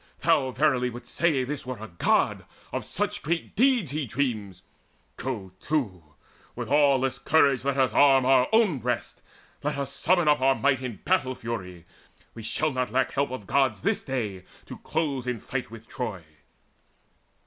Thou 0.21 0.49
verily 0.49 0.89
wouldst 0.89 1.13
say 1.13 1.43
This 1.43 1.63
were 1.63 1.77
a 1.77 1.87
God, 1.89 2.45
of 2.73 2.83
such 2.83 3.21
great 3.21 3.55
deeds 3.55 3.91
he 3.91 4.07
dreams! 4.07 4.63
Go 5.15 5.51
to, 5.61 6.01
with 6.55 6.69
aweless 6.69 7.19
courage 7.23 7.63
let 7.65 7.77
us 7.77 7.93
arm 7.93 8.25
Our 8.25 8.47
own 8.51 8.79
breasts: 8.79 9.21
let 9.61 9.77
us 9.77 9.93
summon 9.93 10.27
up 10.27 10.41
our 10.41 10.55
might 10.55 10.81
In 10.81 11.01
battle 11.05 11.35
fury. 11.35 11.85
We 12.33 12.41
shall 12.41 12.73
lack 12.73 12.91
not 12.91 13.11
help 13.11 13.29
Of 13.29 13.45
Gods 13.45 13.81
this 13.81 14.03
day 14.03 14.43
to 14.65 14.79
close 14.79 15.27
in 15.27 15.39
fight 15.39 15.69
with 15.69 15.87
Troy." 15.87 16.23